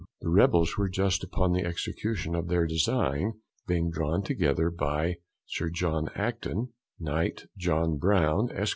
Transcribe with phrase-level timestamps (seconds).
[0.21, 3.33] The Rebels were just upon the execution of their design,
[3.67, 8.69] being drawn together by Sir John Acton, Knight, John Brown, Esq.